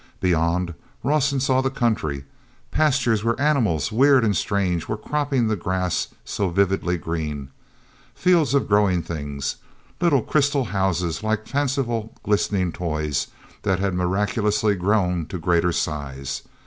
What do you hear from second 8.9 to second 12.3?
things; little crystal houses like fanciful,